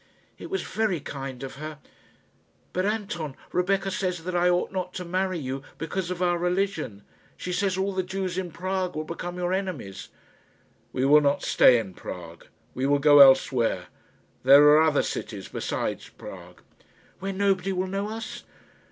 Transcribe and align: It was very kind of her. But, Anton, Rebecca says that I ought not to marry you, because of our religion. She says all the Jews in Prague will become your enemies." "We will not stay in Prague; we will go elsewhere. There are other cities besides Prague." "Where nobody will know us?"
It 0.39 0.49
was 0.49 0.63
very 0.63 0.99
kind 0.99 1.43
of 1.43 1.57
her. 1.57 1.77
But, 2.73 2.87
Anton, 2.87 3.35
Rebecca 3.51 3.91
says 3.91 4.23
that 4.23 4.33
I 4.35 4.49
ought 4.49 4.71
not 4.71 4.95
to 4.95 5.05
marry 5.05 5.37
you, 5.37 5.61
because 5.77 6.09
of 6.09 6.23
our 6.23 6.39
religion. 6.39 7.03
She 7.37 7.53
says 7.53 7.77
all 7.77 7.93
the 7.93 8.01
Jews 8.01 8.35
in 8.35 8.49
Prague 8.49 8.95
will 8.95 9.03
become 9.03 9.37
your 9.37 9.53
enemies." 9.53 10.09
"We 10.91 11.05
will 11.05 11.21
not 11.21 11.43
stay 11.43 11.77
in 11.77 11.93
Prague; 11.93 12.47
we 12.73 12.87
will 12.87 12.97
go 12.97 13.19
elsewhere. 13.19 13.89
There 14.41 14.63
are 14.69 14.81
other 14.81 15.03
cities 15.03 15.47
besides 15.49 16.09
Prague." 16.09 16.63
"Where 17.19 17.31
nobody 17.33 17.71
will 17.71 17.85
know 17.85 18.09
us?" 18.09 18.43